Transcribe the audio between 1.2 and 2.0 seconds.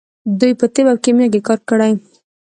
کې کار کړی.